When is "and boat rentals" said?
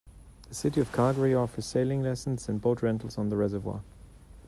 2.49-3.19